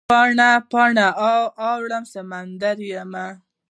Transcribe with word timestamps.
پاڼه، 0.11 0.49
پاڼه 0.71 1.07
اوړم 1.67 2.03
سمندریمه 2.13 3.27